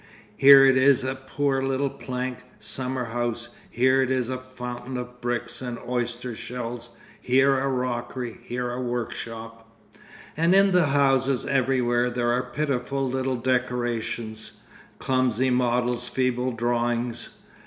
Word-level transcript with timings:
Here 0.35 0.65
it 0.65 0.77
is 0.77 1.03
a 1.03 1.13
poor 1.13 1.61
little 1.61 1.87
plank 1.91 2.39
summer 2.59 3.05
house, 3.05 3.49
here 3.69 4.01
it 4.01 4.09
is 4.09 4.29
a 4.31 4.39
'fountain' 4.39 4.97
of 4.97 5.21
bricks 5.21 5.61
and 5.61 5.77
oyster 5.87 6.33
shells, 6.35 6.95
here 7.21 7.59
a 7.59 7.67
'rockery,' 7.67 8.39
here 8.41 8.71
a 8.71 8.81
'workshop.' 8.81 9.69
And 10.35 10.55
in 10.55 10.71
the 10.71 10.87
houses 10.87 11.45
everywhere 11.45 12.09
there 12.09 12.31
are 12.31 12.49
pitiful 12.51 13.07
little 13.07 13.35
decorations, 13.37 14.53
clumsy 14.97 15.51
models, 15.51 16.07
feeble 16.09 16.51
drawings. 16.53 17.37